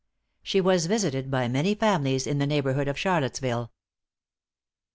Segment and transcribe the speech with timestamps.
[0.41, 3.71] She was visited by many families in the neighborhood of Charlottesville.